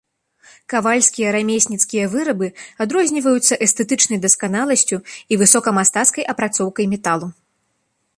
Кавальскія 0.73 1.33
рамесніцкія 1.35 2.05
вырабы 2.13 2.47
адрозніваюцца 2.85 3.59
эстэтычнай 3.65 4.19
дасканаласцю 4.25 4.97
і 5.35 5.39
высокамастацкай 5.43 6.23
апрацоўкай 6.35 6.85
металу. 6.95 7.27